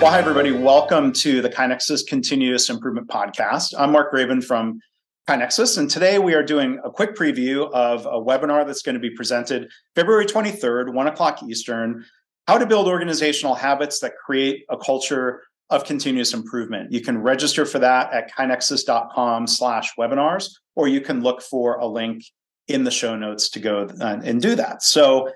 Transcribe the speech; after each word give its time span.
Well, 0.00 0.10
hi, 0.10 0.18
everybody. 0.18 0.50
Welcome 0.50 1.12
to 1.12 1.40
the 1.40 1.48
KaiNexus 1.48 2.06
Continuous 2.06 2.68
Improvement 2.68 3.08
Podcast. 3.08 3.72
I'm 3.78 3.92
Mark 3.92 4.12
Graban 4.12 4.44
from 4.44 4.80
KaiNexus, 5.28 5.78
and 5.78 5.88
today 5.88 6.18
we 6.18 6.34
are 6.34 6.42
doing 6.42 6.80
a 6.84 6.90
quick 6.90 7.14
preview 7.14 7.70
of 7.70 8.04
a 8.04 8.20
webinar 8.20 8.66
that's 8.66 8.82
going 8.82 8.96
to 8.96 9.00
be 9.00 9.08
presented 9.08 9.70
February 9.94 10.26
23rd, 10.26 10.92
1 10.92 11.06
o'clock 11.06 11.42
Eastern 11.44 12.04
How 12.48 12.58
to 12.58 12.66
Build 12.66 12.88
Organizational 12.88 13.54
Habits 13.54 14.00
That 14.00 14.14
Create 14.26 14.64
a 14.68 14.76
Culture 14.76 15.42
of 15.70 15.84
Continuous 15.84 16.34
Improvement. 16.34 16.92
You 16.92 17.00
can 17.00 17.16
register 17.16 17.64
for 17.64 17.78
that 17.78 18.12
at 18.12 18.30
kainexus.com 18.34 19.46
slash 19.46 19.94
webinars, 19.96 20.50
or 20.74 20.88
you 20.88 21.00
can 21.00 21.22
look 21.22 21.40
for 21.40 21.76
a 21.76 21.86
link 21.86 22.24
in 22.66 22.82
the 22.82 22.90
show 22.90 23.16
notes 23.16 23.48
to 23.50 23.60
go 23.60 23.88
and 24.00 24.42
do 24.42 24.56
that. 24.56 24.82
So, 24.82 25.30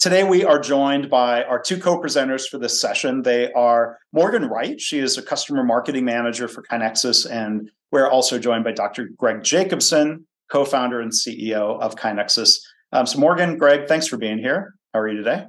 Today, 0.00 0.24
we 0.24 0.44
are 0.44 0.58
joined 0.58 1.08
by 1.08 1.44
our 1.44 1.58
two 1.58 1.78
co 1.78 1.98
presenters 2.00 2.46
for 2.48 2.58
this 2.58 2.80
session. 2.80 3.22
They 3.22 3.50
are 3.52 3.98
Morgan 4.12 4.46
Wright. 4.46 4.80
She 4.80 4.98
is 4.98 5.16
a 5.16 5.22
customer 5.22 5.64
marketing 5.64 6.04
manager 6.04 6.46
for 6.46 6.62
KaiNexus. 6.62 7.30
And 7.30 7.70
we're 7.90 8.10
also 8.10 8.38
joined 8.38 8.64
by 8.64 8.72
Dr. 8.72 9.08
Greg 9.16 9.42
Jacobson, 9.42 10.26
co 10.50 10.64
founder 10.64 11.00
and 11.00 11.10
CEO 11.10 11.80
of 11.80 11.96
KaiNexus. 11.96 12.58
Um, 12.92 13.06
so, 13.06 13.18
Morgan, 13.18 13.56
Greg, 13.56 13.88
thanks 13.88 14.06
for 14.06 14.18
being 14.18 14.38
here. 14.38 14.74
How 14.92 15.00
are 15.00 15.08
you 15.08 15.16
today? 15.16 15.46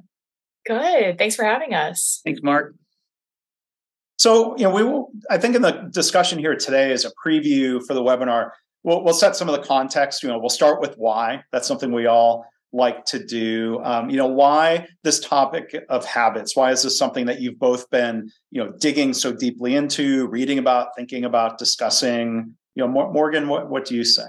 Good. 0.66 1.18
Thanks 1.18 1.36
for 1.36 1.44
having 1.44 1.74
us. 1.74 2.22
Thanks, 2.24 2.42
Mark. 2.42 2.76
So, 4.18 4.56
you 4.58 4.64
know, 4.64 4.74
we 4.74 4.84
will, 4.84 5.12
I 5.30 5.38
think 5.38 5.56
in 5.56 5.62
the 5.62 5.90
discussion 5.92 6.40
here 6.40 6.56
today 6.56 6.92
is 6.92 7.06
a 7.06 7.12
preview 7.26 7.86
for 7.86 7.94
the 7.94 8.02
webinar. 8.02 8.52
We'll, 8.84 9.04
we'll 9.04 9.14
set 9.14 9.36
some 9.36 9.50
of 9.50 9.56
the 9.60 9.68
context. 9.68 10.24
You 10.24 10.30
know, 10.30 10.40
we'll 10.40 10.50
start 10.50 10.80
with 10.80 10.96
why. 10.96 11.44
That's 11.52 11.68
something 11.68 11.92
we 11.92 12.06
all 12.06 12.46
like 12.76 13.06
to 13.06 13.24
do. 13.24 13.82
Um, 13.84 14.10
you 14.10 14.18
know 14.18 14.28
why 14.28 14.88
this 15.04 15.20
topic 15.20 15.76
of 15.90 16.06
habits? 16.06 16.56
Why 16.56 16.72
is 16.72 16.84
this 16.84 16.98
something 16.98 17.26
that 17.26 17.42
you've 17.42 17.60
both 17.60 17.90
been 17.90 18.30
you 18.52 18.64
know 18.64 18.72
digging 18.80 19.14
so 19.14 19.32
deeply 19.34 19.76
into 19.76 20.28
reading 20.28 20.60
about 20.60 20.90
thinking 20.96 21.24
about 21.26 21.58
discussing? 21.58 22.56
You 22.76 22.86
know 22.86 23.10
morgan 23.12 23.48
what, 23.48 23.70
what 23.70 23.86
do 23.86 23.96
you 23.96 24.04
say? 24.04 24.28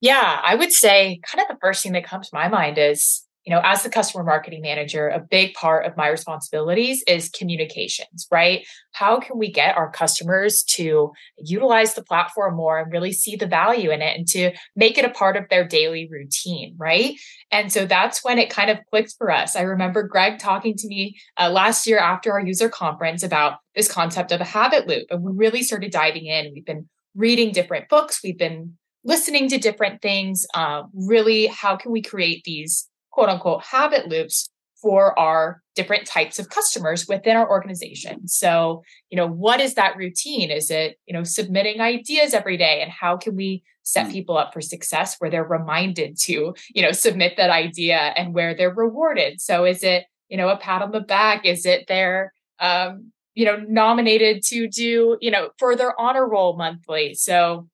Yeah 0.00 0.40
i 0.44 0.54
would 0.54 0.72
say 0.72 1.18
kind 1.24 1.42
of 1.42 1.48
the 1.48 1.58
first 1.60 1.82
thing 1.82 1.92
that 1.92 2.04
comes 2.04 2.28
to 2.28 2.36
my 2.36 2.48
mind 2.48 2.78
is 2.78 3.24
you 3.48 3.54
know, 3.54 3.62
as 3.64 3.82
the 3.82 3.88
customer 3.88 4.22
marketing 4.22 4.60
manager, 4.60 5.08
a 5.08 5.20
big 5.20 5.54
part 5.54 5.86
of 5.86 5.96
my 5.96 6.08
responsibilities 6.08 7.02
is 7.06 7.30
communications, 7.30 8.26
right? 8.30 8.66
How 8.92 9.20
can 9.20 9.38
we 9.38 9.50
get 9.50 9.74
our 9.74 9.90
customers 9.90 10.62
to 10.74 11.12
utilize 11.38 11.94
the 11.94 12.04
platform 12.04 12.56
more 12.56 12.78
and 12.78 12.92
really 12.92 13.10
see 13.10 13.36
the 13.36 13.46
value 13.46 13.90
in 13.90 14.02
it 14.02 14.18
and 14.18 14.28
to 14.28 14.52
make 14.76 14.98
it 14.98 15.06
a 15.06 15.08
part 15.08 15.38
of 15.38 15.48
their 15.48 15.66
daily 15.66 16.06
routine, 16.12 16.74
right? 16.76 17.14
And 17.50 17.72
so 17.72 17.86
that's 17.86 18.22
when 18.22 18.38
it 18.38 18.50
kind 18.50 18.68
of 18.68 18.80
clicked 18.90 19.14
for 19.16 19.30
us. 19.30 19.56
I 19.56 19.62
remember 19.62 20.02
Greg 20.02 20.38
talking 20.38 20.74
to 20.76 20.86
me 20.86 21.18
uh, 21.38 21.48
last 21.48 21.86
year 21.86 21.98
after 21.98 22.32
our 22.32 22.44
user 22.44 22.68
conference 22.68 23.22
about 23.22 23.60
this 23.74 23.90
concept 23.90 24.30
of 24.30 24.42
a 24.42 24.44
habit 24.44 24.86
loop. 24.86 25.06
And 25.08 25.22
we 25.22 25.32
really 25.34 25.62
started 25.62 25.90
diving 25.90 26.26
in. 26.26 26.52
We've 26.52 26.66
been 26.66 26.86
reading 27.14 27.52
different 27.52 27.88
books, 27.88 28.20
we've 28.22 28.36
been 28.36 28.76
listening 29.04 29.48
to 29.48 29.56
different 29.56 30.02
things. 30.02 30.44
Uh, 30.52 30.82
really, 30.92 31.46
how 31.46 31.76
can 31.76 31.92
we 31.92 32.02
create 32.02 32.44
these 32.44 32.86
quote 33.18 33.30
unquote 33.30 33.64
habit 33.64 34.06
loops 34.06 34.48
for 34.80 35.18
our 35.18 35.60
different 35.74 36.06
types 36.06 36.38
of 36.38 36.50
customers 36.50 37.08
within 37.08 37.36
our 37.36 37.50
organization. 37.50 38.28
So, 38.28 38.84
you 39.10 39.16
know, 39.16 39.26
what 39.26 39.60
is 39.60 39.74
that 39.74 39.96
routine? 39.96 40.52
Is 40.52 40.70
it, 40.70 41.00
you 41.04 41.12
know, 41.12 41.24
submitting 41.24 41.80
ideas 41.80 42.32
every 42.32 42.56
day 42.56 42.80
and 42.80 42.92
how 42.92 43.16
can 43.16 43.34
we 43.34 43.64
set 43.82 44.06
mm. 44.06 44.12
people 44.12 44.38
up 44.38 44.52
for 44.54 44.60
success 44.60 45.16
where 45.18 45.32
they're 45.32 45.42
reminded 45.42 46.16
to, 46.26 46.54
you 46.72 46.82
know, 46.82 46.92
submit 46.92 47.36
that 47.38 47.50
idea 47.50 47.96
and 47.96 48.34
where 48.34 48.54
they're 48.54 48.72
rewarded? 48.72 49.40
So 49.40 49.64
is 49.64 49.82
it, 49.82 50.04
you 50.28 50.36
know, 50.36 50.48
a 50.48 50.56
pat 50.56 50.82
on 50.82 50.92
the 50.92 51.00
back? 51.00 51.44
Is 51.44 51.66
it 51.66 51.86
they're 51.88 52.32
um, 52.60 53.10
you 53.34 53.46
know, 53.46 53.56
nominated 53.68 54.44
to 54.44 54.68
do, 54.68 55.18
you 55.20 55.32
know, 55.32 55.50
further 55.58 55.92
honor 55.98 56.28
roll 56.28 56.56
monthly? 56.56 57.14
So 57.14 57.68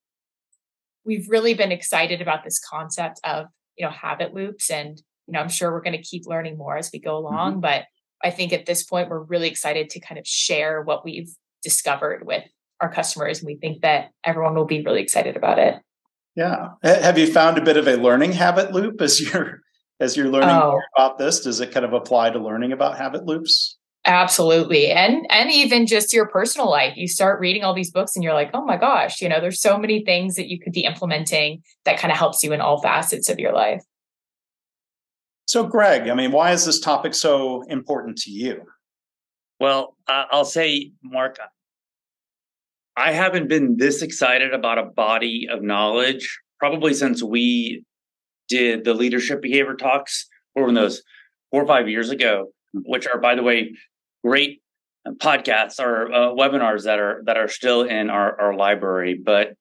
we've 1.05 1.29
really 1.29 1.53
been 1.53 1.71
excited 1.71 2.23
about 2.23 2.45
this 2.45 2.59
concept 2.59 3.21
of, 3.25 3.49
you 3.77 3.85
know, 3.85 3.93
habit 3.93 4.33
loops 4.33 4.71
and 4.71 5.03
you 5.27 5.33
know, 5.33 5.41
I'm 5.41 5.49
sure 5.49 5.73
we're 5.73 5.83
going 5.83 5.97
to 5.97 6.03
keep 6.03 6.27
learning 6.27 6.59
more 6.59 6.77
as 6.77 6.91
we 6.93 7.01
go 7.01 7.17
along, 7.17 7.53
mm-hmm. 7.53 7.61
but 7.61 7.85
I 8.23 8.31
think 8.31 8.53
at 8.53 8.67
this 8.67 8.85
point 8.85 9.11
we're 9.11 9.23
really 9.23 9.49
excited 9.49 9.91
to 9.91 10.01
kind 10.01 10.19
of 10.19 10.27
share 10.27 10.83
what 10.83 11.05
we've 11.05 11.31
discovered 11.63 12.27
with 12.27 12.45
our 12.81 12.91
customers 12.91 13.39
and 13.39 13.47
we 13.47 13.57
think 13.57 13.83
that 13.83 14.11
everyone 14.25 14.55
will 14.55 14.65
be 14.65 14.83
really 14.83 15.03
excited 15.03 15.37
about 15.37 15.59
it. 15.59 15.77
Yeah. 16.37 16.71
Have 16.83 17.19
you 17.19 17.27
found 17.27 17.59
a 17.59 17.63
bit 17.63 17.77
of 17.77 17.87
a 17.87 17.95
learning 17.95 18.33
habit 18.33 18.73
loop 18.73 19.01
as 19.01 19.21
you're 19.21 19.61
as 20.01 20.17
you're 20.17 20.29
learning 20.29 20.51
oh. 20.51 20.73
more 20.73 20.85
about 20.97 21.19
this? 21.19 21.41
Does 21.41 21.61
it 21.61 21.71
kind 21.71 21.87
of 21.87 21.93
apply 21.93 22.31
to 22.31 22.39
learning 22.39 22.73
about 22.73 22.99
habit 22.99 23.25
loops? 23.25 23.79
Absolutely. 24.07 24.91
And 24.91 25.25
and 25.31 25.51
even 25.51 25.87
just 25.87 26.13
your 26.13 26.27
personal 26.27 26.69
life. 26.69 26.97
You 26.97 27.09
start 27.09 27.41
reading 27.41 27.63
all 27.63 27.75
these 27.75 27.91
books 27.91 28.17
and 28.17 28.23
you're 28.23 28.35
like, 28.35 28.51
"Oh 28.53 28.65
my 28.65 28.77
gosh, 28.77 29.23
you 29.23 29.29
know, 29.29 29.41
there's 29.41 29.63
so 29.63 29.79
many 29.79 30.05
things 30.05 30.35
that 30.35 30.49
you 30.49 30.61
could 30.61 30.73
be 30.73 30.85
implementing 30.85 31.63
that 31.85 31.99
kind 31.99 32.13
of 32.13 32.19
helps 32.19 32.43
you 32.43 32.53
in 32.53 32.61
all 32.61 32.83
facets 32.83 33.29
of 33.29 33.39
your 33.39 33.53
life." 33.53 33.83
So, 35.47 35.65
Greg, 35.65 36.09
I 36.09 36.15
mean, 36.15 36.33
why 36.33 36.53
is 36.53 36.65
this 36.65 36.81
topic 36.81 37.15
so 37.15 37.63
important 37.69 38.19
to 38.19 38.31
you? 38.31 38.63
Well, 39.61 39.97
I'll 40.09 40.45
say, 40.45 40.93
Mark, 41.03 41.39
I 42.97 43.13
haven't 43.13 43.49
been 43.49 43.77
this 43.77 44.03
excited 44.03 44.53
about 44.53 44.79
a 44.79 44.85
body 44.85 45.49
of 45.51 45.63
knowledge 45.63 46.41
probably 46.59 46.95
since 46.95 47.23
we 47.23 47.85
did 48.49 48.85
the 48.85 48.95
leadership 48.95 49.43
behavior 49.43 49.75
talks 49.75 50.29
over 50.57 50.73
those 50.73 51.03
four 51.51 51.63
or 51.63 51.67
five 51.67 51.89
years 51.89 52.11
ago, 52.11 52.53
which 52.73 53.07
are, 53.07 53.21
by 53.21 53.35
the 53.35 53.43
way, 53.43 53.75
great 54.25 54.61
podcasts 55.19 55.79
or 55.79 56.13
uh, 56.13 56.31
webinars 56.31 56.85
that 56.85 56.99
are 56.99 57.23
that 57.27 57.37
are 57.37 57.49
still 57.49 57.83
in 57.83 58.11
our, 58.11 58.41
our 58.41 58.57
library. 58.57 59.21
But 59.23 59.55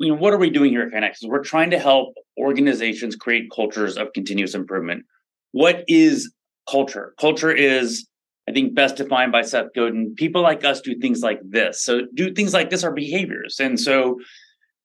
you 0.00 0.08
know, 0.08 0.14
what 0.14 0.32
are 0.32 0.38
we 0.38 0.50
doing 0.50 0.70
here 0.70 0.82
at 0.82 0.92
KaiNexus? 0.92 1.28
We're 1.28 1.44
trying 1.44 1.70
to 1.70 1.78
help 1.78 2.14
organizations 2.38 3.16
create 3.16 3.50
cultures 3.54 3.98
of 3.98 4.12
continuous 4.14 4.54
improvement. 4.54 5.04
What 5.52 5.84
is 5.88 6.32
culture? 6.68 7.14
Culture 7.20 7.52
is, 7.52 8.08
I 8.48 8.52
think, 8.52 8.74
best 8.74 8.96
defined 8.96 9.30
by 9.30 9.42
Seth 9.42 9.66
Godin. 9.76 10.14
People 10.16 10.40
like 10.40 10.64
us 10.64 10.80
do 10.80 10.98
things 10.98 11.20
like 11.20 11.40
this. 11.46 11.84
So, 11.84 12.02
do 12.14 12.32
things 12.32 12.54
like 12.54 12.70
this 12.70 12.82
are 12.82 12.92
behaviors. 12.92 13.60
And 13.60 13.78
so, 13.78 14.18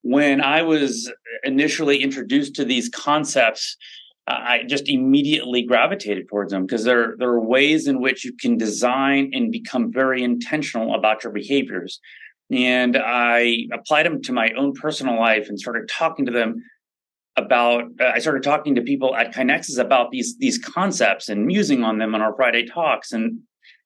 when 0.02 0.42
I 0.42 0.62
was 0.64 1.12
initially 1.44 2.04
introduced 2.04 2.56
to 2.56 2.66
these 2.66 2.90
concepts, 2.90 3.78
I 4.28 4.64
just 4.68 4.90
immediately 4.90 5.64
gravitated 5.64 6.28
towards 6.28 6.52
them 6.52 6.66
because 6.66 6.84
there, 6.84 7.16
there 7.20 7.30
are 7.30 7.40
ways 7.40 7.88
in 7.88 8.02
which 8.02 8.26
you 8.26 8.34
can 8.40 8.58
design 8.58 9.32
and 9.34 9.52
become 9.52 9.94
very 9.94 10.24
intentional 10.24 10.96
about 10.96 11.24
your 11.24 11.32
behaviors. 11.32 12.00
And 12.52 12.96
I 12.98 13.66
applied 13.74 14.06
them 14.06 14.22
to 14.24 14.34
my 14.34 14.52
own 14.58 14.74
personal 14.74 15.20
life 15.20 15.50
and 15.50 15.60
started 15.60 15.90
talking 15.90 16.26
to 16.28 16.32
them 16.32 16.64
about. 17.36 17.86
Uh, 18.00 18.12
I 18.14 18.20
started 18.20 18.44
talking 18.44 18.76
to 18.76 18.82
people 18.82 19.16
at 19.16 19.34
KaiNexus 19.34 19.80
about 19.80 20.12
these 20.12 20.38
these 20.38 20.58
concepts 20.58 21.28
and 21.28 21.46
musing 21.46 21.84
on 21.84 21.98
them 21.98 22.14
on 22.14 22.22
our 22.22 22.36
Friday 22.36 22.66
talks. 22.66 23.12
And 23.12 23.40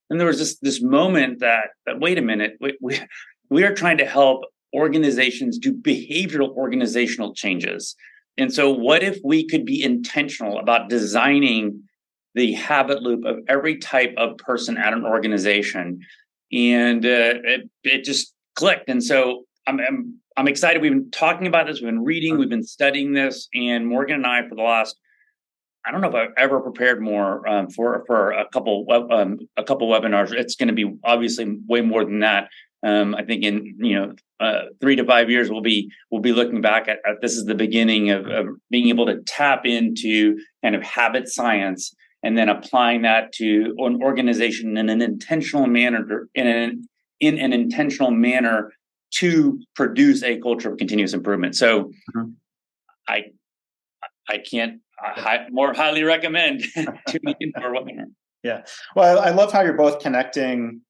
and 0.09 0.19
there 0.19 0.27
was 0.27 0.39
this 0.39 0.59
this 0.59 0.81
moment 0.81 1.39
that 1.39 1.69
that 1.85 1.99
wait 1.99 2.17
a 2.17 2.21
minute, 2.21 2.57
we 2.59 2.77
we, 2.81 2.99
we 3.49 3.63
are 3.63 3.73
trying 3.73 3.97
to 3.99 4.05
help 4.05 4.43
organizations 4.75 5.57
do 5.57 5.73
behavioral 5.73 6.49
organizational 6.49 7.33
changes. 7.33 7.95
And 8.37 8.53
so, 8.53 8.71
what 8.71 9.03
if 9.03 9.19
we 9.23 9.47
could 9.47 9.65
be 9.65 9.83
intentional 9.83 10.59
about 10.59 10.89
designing 10.89 11.83
the 12.35 12.53
habit 12.53 13.01
loop 13.01 13.25
of 13.25 13.39
every 13.47 13.77
type 13.77 14.13
of 14.17 14.37
person 14.37 14.77
at 14.77 14.93
an 14.93 15.05
organization? 15.05 15.99
And 16.51 17.05
uh, 17.05 17.35
it, 17.43 17.69
it 17.83 18.03
just 18.03 18.33
clicked. 18.59 18.89
And 18.89 19.01
so 19.01 19.45
I'm, 19.67 19.79
I'm, 19.79 20.19
I'm 20.35 20.47
excited. 20.49 20.81
We've 20.81 20.91
been 20.91 21.11
talking 21.11 21.47
about 21.47 21.65
this. 21.65 21.79
We've 21.79 21.87
been 21.87 22.03
reading. 22.03 22.37
We've 22.37 22.49
been 22.49 22.63
studying 22.63 23.13
this. 23.13 23.47
And 23.53 23.87
Morgan 23.87 24.17
and 24.17 24.27
I, 24.27 24.47
for 24.49 24.55
the 24.55 24.63
last, 24.63 24.97
I 25.85 25.91
don't 25.91 26.01
know 26.01 26.09
if 26.09 26.15
I've 26.15 26.33
ever 26.37 26.59
prepared 26.59 27.01
more 27.01 27.47
um, 27.47 27.69
for 27.69 28.03
for 28.06 28.31
a 28.31 28.45
couple 28.50 28.85
um, 29.11 29.39
a 29.56 29.63
couple 29.63 29.88
webinars. 29.88 30.33
It's 30.33 30.56
going 30.56 30.67
to 30.67 30.73
be 30.73 30.94
obviously 31.06 31.57
way 31.67 31.79
more 31.81 32.03
than 32.03 32.19
that. 32.19 32.50
Um, 32.83 33.15
I 33.15 33.23
think 33.23 33.44
in 33.44 33.77
you 33.79 33.95
know 33.95 34.13
uh, 34.41 34.63
three 34.81 34.97
to 34.97 35.05
five 35.05 35.29
years 35.29 35.50
we'll 35.50 35.62
be 35.62 35.89
we'll 36.12 36.21
be 36.21 36.33
looking 36.33 36.59
back 36.59 36.89
at, 36.89 36.97
at 37.07 37.21
this 37.21 37.33
is 37.33 37.45
the 37.45 37.55
beginning 37.55 38.12
of, 38.12 38.27
of, 38.27 38.47
being 38.69 38.89
able 38.89 39.05
to 39.05 39.21
tap 39.25 39.65
into 39.65 40.38
kind 40.62 40.75
of 40.75 40.83
habit 40.83 41.29
science 41.29 41.95
and 42.23 42.38
then 42.38 42.50
applying 42.50 43.03
that 43.03 43.31
to 43.33 43.73
an 43.77 44.01
organization 44.03 44.77
in 44.77 44.89
an 44.89 45.01
intentional 45.01 45.67
manner 45.67 46.27
in 46.35 46.47
an 46.47 46.89
in 47.19 47.38
an 47.38 47.54
intentional 47.54 48.12
manner 48.12 48.71
to 49.12 49.60
produce 49.75 50.24
a 50.24 50.39
culture 50.39 50.71
of 50.71 50.77
continuous 50.77 51.13
improvement. 51.13 51.56
So 51.56 51.86
mm-hmm. 52.16 52.31
I 53.07 53.25
I 54.30 54.38
can't 54.38 54.81
more 55.51 55.74
highly 55.74 56.04
recommend 56.04 56.63
tuning 57.07 57.36
in 57.39 57.51
for 57.54 57.71
webinar. 57.71 58.06
Yeah. 58.44 58.63
Well, 58.95 59.19
I 59.19 59.31
love 59.31 59.51
how 59.51 59.62
you're 59.62 59.74
both 59.74 60.00
connecting 60.00 60.81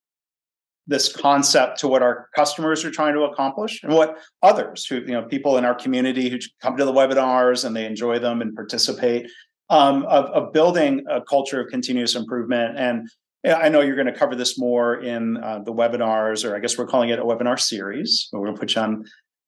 this 0.87 1.15
concept 1.15 1.79
to 1.79 1.87
what 1.87 2.01
our 2.01 2.29
customers 2.35 2.83
are 2.83 2.91
trying 2.91 3.13
to 3.13 3.21
accomplish 3.21 3.81
and 3.83 3.93
what 3.93 4.17
others 4.41 4.85
who, 4.85 4.97
you 4.97 5.11
know, 5.11 5.21
people 5.23 5.57
in 5.57 5.63
our 5.63 5.75
community 5.75 6.29
who 6.29 6.39
come 6.61 6.75
to 6.77 6.85
the 6.85 6.91
webinars 6.91 7.63
and 7.63 7.75
they 7.75 7.85
enjoy 7.85 8.17
them 8.17 8.41
and 8.41 8.55
participate 8.55 9.29
um, 9.69 10.03
of, 10.03 10.25
of 10.25 10.51
building 10.51 11.05
a 11.09 11.21
culture 11.21 11.61
of 11.61 11.67
continuous 11.69 12.15
improvement. 12.15 12.77
And 12.77 13.07
I 13.45 13.69
know 13.69 13.81
you're 13.81 13.95
going 13.95 14.07
to 14.07 14.17
cover 14.17 14.35
this 14.35 14.59
more 14.59 14.95
in 14.95 15.37
uh, 15.37 15.59
the 15.59 15.73
webinars, 15.73 16.47
or 16.47 16.55
I 16.55 16.59
guess 16.59 16.77
we're 16.77 16.87
calling 16.87 17.09
it 17.09 17.19
a 17.19 17.23
webinar 17.23 17.59
series. 17.59 18.27
We're 18.33 18.45
going 18.45 18.55
to 18.55 18.59
put 18.59 18.75
you 18.75 18.81
on 18.81 19.05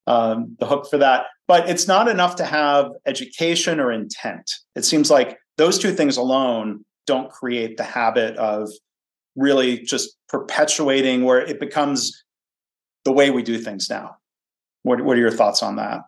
um, 0.07 0.55
the 0.59 0.65
hook 0.65 0.87
for 0.89 0.97
that. 0.99 1.25
But 1.47 1.69
it's 1.69 1.87
not 1.87 2.07
enough 2.07 2.37
to 2.37 2.45
have 2.45 2.89
education 3.05 3.79
or 3.79 3.91
intent. 3.91 4.49
It 4.75 4.85
seems 4.85 5.11
like 5.11 5.37
those 5.57 5.77
two 5.77 5.91
things 5.91 6.15
alone 6.15 6.85
don't 7.05 7.29
create 7.29 7.75
the 7.75 7.83
habit 7.83 8.37
of 8.37 8.69
really 9.35 9.79
just 9.79 10.15
perpetuating 10.29 11.23
where 11.23 11.41
it 11.41 11.59
becomes 11.59 12.23
the 13.03 13.11
way 13.11 13.31
we 13.31 13.43
do 13.43 13.57
things 13.57 13.89
now. 13.89 14.15
What, 14.83 15.01
what 15.01 15.17
are 15.17 15.21
your 15.21 15.31
thoughts 15.31 15.61
on 15.61 15.75
that? 15.75 16.01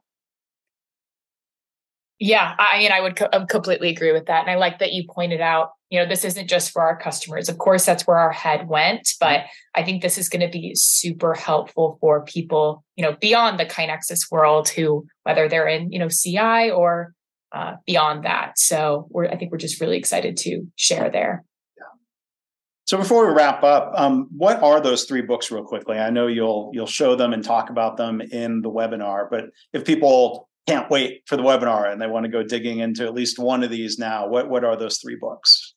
Yeah, 2.25 2.56
I 2.58 2.78
mean, 2.78 2.94
I 2.94 3.02
would 3.02 3.18
co- 3.18 3.46
completely 3.48 3.90
agree 3.90 4.14
with 4.14 4.28
that. 4.28 4.44
And 4.44 4.50
I 4.50 4.56
like 4.56 4.80
that 4.80 4.94
you 4.94 5.04
pointed 5.14 5.42
out, 5.42 5.72
you 5.90 6.00
know, 6.00 6.08
this 6.08 6.24
isn't 6.24 6.48
just 6.48 6.72
for 6.72 6.81
our 6.81 6.98
customers. 6.98 7.50
Of 7.50 7.58
course, 7.58 7.86
that's 7.86 8.08
where 8.08 8.18
our 8.18 8.31
head 8.31 8.70
went, 8.70 9.10
but 9.20 9.42
I 9.75 9.84
think 9.84 10.02
this 10.02 10.18
is 10.18 10.30
going 10.30 10.40
to 10.40 10.48
be 10.48 10.72
super 10.74 11.34
helpful 11.34 11.98
for 12.00 12.24
people, 12.24 12.86
you 12.96 13.04
know, 13.04 13.18
beyond 13.20 13.60
the 13.60 13.66
KaiNexus 13.66 14.31
world 14.31 14.70
who, 14.70 15.06
whether 15.24 15.50
they're 15.50 15.68
in, 15.68 15.92
you 15.92 16.00
know, 16.00 16.08
CI 16.08 16.72
or 16.72 17.14
uh, 17.52 17.74
beyond 17.86 18.24
that. 18.24 18.58
So 18.58 19.06
we're, 19.10 19.26
I 19.26 19.36
think 19.36 19.52
we're 19.52 19.58
just 19.58 19.81
really 19.81 19.98
excited 19.98 20.38
to 20.38 20.62
share 20.78 21.10
there. 21.10 21.44
So 22.86 22.96
before 22.98 23.28
we 23.28 23.34
wrap 23.34 23.64
up, 23.66 23.92
um, 23.98 24.30
what 24.38 24.64
are 24.64 24.80
those 24.80 25.04
three 25.04 25.22
books, 25.24 25.52
real 25.52 25.64
quickly? 25.66 25.98
I 25.98 26.10
know 26.10 26.28
you'll 26.28 26.69
you'll 26.74 26.86
show 26.86 27.16
them 27.16 27.34
and 27.34 27.44
talk 27.44 27.69
about 27.69 27.98
them 27.98 28.22
in 28.22 28.62
the 28.62 28.69
webinar, 28.69 29.30
but 29.30 29.46
if 29.74 29.86
people 29.86 30.50
can't 30.68 30.89
wait 30.89 31.24
for 31.25 31.36
the 31.36 31.44
webinar 31.44 31.92
and 31.92 32.01
they 32.01 32.07
want 32.07 32.25
to 32.25 32.31
go 32.31 32.44
digging 32.44 32.80
into 32.80 33.04
at 33.04 33.13
least 33.13 33.39
one 33.39 33.63
of 33.63 33.69
these 33.69 33.98
now, 33.98 34.27
what 34.27 34.50
what 34.50 34.63
are 34.63 34.75
those 34.75 34.98
three 34.98 35.18
books? 35.19 35.74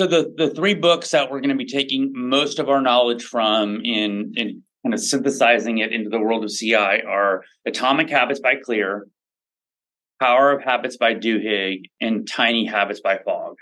So 0.00 0.06
the 0.06 0.32
the 0.36 0.50
three 0.50 0.74
books 0.74 1.10
that 1.10 1.30
we're 1.30 1.40
going 1.40 1.56
to 1.56 1.64
be 1.64 1.66
taking 1.66 2.12
most 2.14 2.58
of 2.58 2.68
our 2.68 2.80
knowledge 2.80 3.24
from 3.24 3.80
in 3.84 4.32
in 4.36 4.62
kind 4.84 4.94
of 4.94 5.00
synthesizing 5.00 5.78
it 5.78 5.92
into 5.92 6.10
the 6.10 6.20
world 6.20 6.44
of 6.44 6.50
CI 6.50 6.74
are 6.74 7.42
Atomic 7.66 8.10
Habits 8.10 8.40
by 8.40 8.56
Clear, 8.56 9.06
Power 10.20 10.52
of 10.52 10.62
Habits 10.62 10.96
by 10.96 11.14
Duhigg, 11.14 11.84
and 12.00 12.28
Tiny 12.28 12.66
Habits 12.66 13.00
by 13.00 13.18
Fogg 13.24 13.56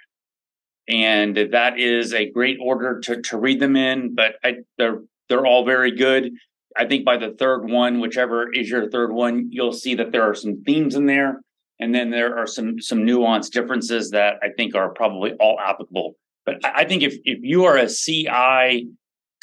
and 0.88 1.36
that 1.52 1.78
is 1.78 2.12
a 2.12 2.30
great 2.30 2.58
order 2.60 3.00
to, 3.00 3.22
to 3.22 3.38
read 3.38 3.60
them 3.60 3.76
in. 3.76 4.14
But 4.14 4.36
I, 4.44 4.56
they're 4.78 5.02
they're 5.28 5.46
all 5.46 5.64
very 5.64 5.92
good. 5.92 6.32
I 6.76 6.86
think 6.86 7.04
by 7.04 7.16
the 7.16 7.34
third 7.38 7.68
one, 7.70 8.00
whichever 8.00 8.52
is 8.52 8.68
your 8.68 8.90
third 8.90 9.12
one, 9.12 9.48
you'll 9.50 9.72
see 9.72 9.94
that 9.96 10.12
there 10.12 10.22
are 10.22 10.34
some 10.34 10.62
themes 10.64 10.94
in 10.94 11.06
there, 11.06 11.40
and 11.80 11.94
then 11.94 12.10
there 12.10 12.38
are 12.38 12.46
some 12.46 12.80
some 12.80 13.00
nuanced 13.00 13.50
differences 13.50 14.10
that 14.10 14.34
I 14.42 14.48
think 14.56 14.74
are 14.74 14.90
probably 14.90 15.32
all 15.40 15.58
applicable. 15.60 16.14
But 16.44 16.56
I, 16.64 16.84
think 16.84 17.02
if 17.02 17.14
if 17.24 17.38
you 17.42 17.64
are 17.64 17.76
a 17.76 17.88
CI 17.88 18.88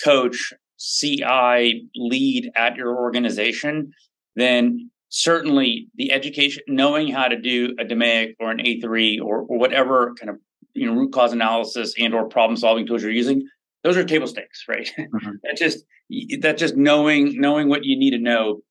coach, 0.04 0.54
CI 0.78 1.88
lead 1.96 2.52
at 2.56 2.76
your 2.76 2.96
organization, 2.98 3.92
then 4.36 4.90
certainly 5.10 5.88
the 5.96 6.12
education, 6.12 6.64
knowing 6.68 7.10
how 7.10 7.28
to 7.28 7.40
do 7.40 7.76
a 7.80 7.86
DMAIC 7.86 8.36
or 8.40 8.52
an 8.52 8.60
A3 8.60 9.22
or, 9.22 9.42
or 9.42 9.58
whatever 9.58 10.14
kind 10.20 10.30
of 10.30 10.38
you 10.74 10.86
know 10.86 10.94
root 10.94 11.12
cause 11.12 11.34
analysis 11.34 11.94
and 12.00 12.14
or 12.14 12.28
problem 12.28 12.58
solving 12.58 12.86
tools 12.86 13.02
you're 13.02 13.12
using 13.12 13.48
those 13.84 13.98
are 13.98 14.04
table 14.04 14.28
stakes 14.28 14.66
right 14.68 14.92
mm-hmm. 15.00 15.32
that 15.44 15.58
just 15.58 15.86
that 16.42 16.58
just 16.58 16.76
knowing 16.76 17.40
knowing 17.40 17.70
what 17.70 17.86
you 17.86 17.98
need 17.98 18.12
to 18.12 18.20
know 18.20 18.62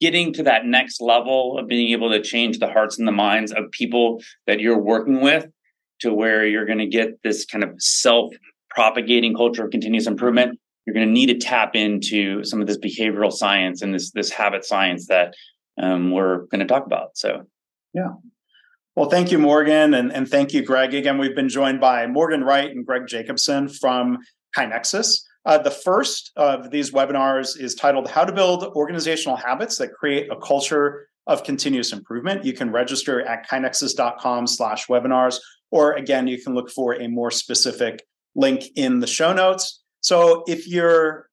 getting 0.00 0.32
to 0.32 0.42
that 0.42 0.64
next 0.64 1.00
level 1.00 1.58
of 1.58 1.68
being 1.68 1.92
able 1.92 2.10
to 2.10 2.22
change 2.22 2.58
the 2.58 2.66
hearts 2.66 2.98
and 2.98 3.06
the 3.06 3.12
minds 3.12 3.52
of 3.52 3.70
people 3.70 4.22
that 4.46 4.60
you're 4.60 4.78
working 4.78 5.20
with 5.20 5.46
to 6.00 6.12
where 6.14 6.46
you're 6.46 6.64
going 6.64 6.78
to 6.78 6.86
get 6.86 7.22
this 7.22 7.44
kind 7.44 7.62
of 7.62 7.70
self 7.78 8.32
propagating 8.70 9.34
culture 9.34 9.64
of 9.64 9.70
continuous 9.70 10.06
improvement 10.06 10.58
you're 10.86 10.94
going 10.94 11.06
to 11.06 11.12
need 11.12 11.26
to 11.26 11.38
tap 11.38 11.76
into 11.76 12.42
some 12.44 12.60
of 12.60 12.66
this 12.66 12.78
behavioral 12.78 13.32
science 13.32 13.82
and 13.82 13.94
this 13.94 14.10
this 14.12 14.30
habit 14.30 14.64
science 14.64 15.06
that 15.06 15.34
um, 15.80 16.10
we're 16.10 16.46
going 16.46 16.60
to 16.60 16.66
talk 16.66 16.86
about 16.86 17.10
so 17.14 17.42
yeah 17.94 18.10
well, 18.96 19.08
thank 19.08 19.30
you, 19.30 19.38
Morgan, 19.38 19.94
and, 19.94 20.12
and 20.12 20.28
thank 20.28 20.52
you, 20.52 20.62
Greg. 20.62 20.94
Again, 20.94 21.16
we've 21.16 21.34
been 21.34 21.48
joined 21.48 21.80
by 21.80 22.06
Morgan 22.08 22.42
Wright 22.42 22.68
and 22.68 22.84
Greg 22.84 23.06
Jacobson 23.06 23.68
from 23.68 24.18
KaiNexus. 24.56 25.22
Uh, 25.46 25.58
the 25.58 25.70
first 25.70 26.32
of 26.36 26.70
these 26.70 26.90
webinars 26.90 27.58
is 27.58 27.74
titled 27.74 28.08
How 28.10 28.24
to 28.24 28.32
Build 28.32 28.64
Organizational 28.64 29.36
Habits 29.36 29.78
That 29.78 29.92
Create 29.94 30.30
a 30.30 30.36
Culture 30.36 31.08
of 31.26 31.44
Continuous 31.44 31.92
Improvement. 31.92 32.44
You 32.44 32.52
can 32.52 32.70
register 32.70 33.22
at 33.22 33.48
kainexus.com 33.48 34.46
slash 34.46 34.86
webinars, 34.88 35.38
or 35.70 35.94
again, 35.94 36.26
you 36.26 36.42
can 36.42 36.54
look 36.54 36.70
for 36.70 36.94
a 36.94 37.08
more 37.08 37.30
specific 37.30 38.02
link 38.34 38.64
in 38.76 39.00
the 39.00 39.06
show 39.06 39.32
notes. 39.32 39.82
So 40.00 40.44
if 40.46 40.68
you're 40.68 41.28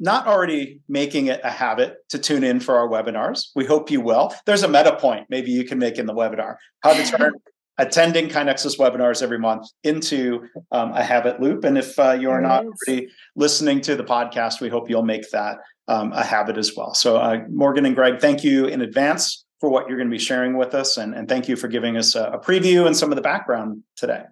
not 0.00 0.26
already 0.26 0.80
making 0.88 1.28
it 1.28 1.40
a 1.44 1.50
habit 1.50 1.96
to 2.10 2.18
tune 2.18 2.42
in 2.42 2.60
for 2.60 2.76
our 2.76 2.88
webinars, 2.88 3.48
we 3.54 3.64
hope 3.64 3.90
you 3.90 4.00
will. 4.00 4.34
There's 4.44 4.62
a 4.62 4.68
meta 4.68 4.96
point 4.96 5.26
maybe 5.30 5.50
you 5.50 5.64
can 5.64 5.78
make 5.78 5.98
in 5.98 6.06
the 6.06 6.14
webinar 6.14 6.56
how 6.82 6.94
to 6.94 7.04
turn 7.16 7.32
attending 7.78 8.28
KaiNexus 8.28 8.78
webinars 8.78 9.22
every 9.22 9.38
month 9.38 9.68
into 9.82 10.48
um, 10.70 10.92
a 10.92 11.02
habit 11.02 11.40
loop. 11.40 11.64
And 11.64 11.76
if 11.76 11.98
uh, 11.98 12.12
you 12.12 12.30
are 12.30 12.40
not 12.40 12.64
already 12.64 13.08
listening 13.34 13.80
to 13.82 13.96
the 13.96 14.04
podcast, 14.04 14.60
we 14.60 14.68
hope 14.68 14.88
you'll 14.88 15.02
make 15.02 15.30
that 15.30 15.58
um, 15.88 16.12
a 16.12 16.24
habit 16.24 16.56
as 16.56 16.74
well. 16.76 16.94
So, 16.94 17.16
uh, 17.16 17.44
Morgan 17.50 17.84
and 17.84 17.94
Greg, 17.94 18.20
thank 18.20 18.44
you 18.44 18.66
in 18.66 18.80
advance 18.80 19.44
for 19.60 19.68
what 19.68 19.88
you're 19.88 19.98
going 19.98 20.08
to 20.08 20.14
be 20.14 20.22
sharing 20.22 20.56
with 20.56 20.74
us. 20.74 20.96
And, 20.96 21.14
and 21.14 21.28
thank 21.28 21.48
you 21.48 21.56
for 21.56 21.68
giving 21.68 21.96
us 21.96 22.14
a, 22.14 22.24
a 22.24 22.38
preview 22.38 22.86
and 22.86 22.96
some 22.96 23.10
of 23.10 23.16
the 23.16 23.22
background 23.22 23.82
today. 23.96 24.22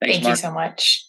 Thanks, 0.00 0.16
thank 0.16 0.24
Mark. 0.24 0.32
you 0.32 0.42
so 0.42 0.52
much. 0.52 1.06